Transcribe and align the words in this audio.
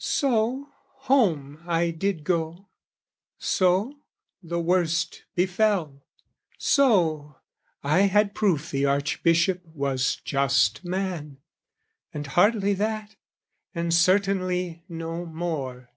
So, 0.00 0.72
home 1.06 1.62
I 1.64 1.92
did 1.92 2.24
go; 2.24 2.66
so, 3.38 4.00
the 4.42 4.58
worst 4.58 5.22
befell: 5.36 6.02
So, 6.58 7.36
I 7.84 8.00
had 8.08 8.34
proof 8.34 8.72
the 8.72 8.86
Archbishop 8.86 9.64
was 9.64 10.16
just 10.24 10.84
man, 10.84 11.36
And 12.12 12.26
hardly 12.26 12.74
that, 12.74 13.14
and 13.72 13.94
certainly 13.94 14.82
no 14.88 15.24
more. 15.24 15.90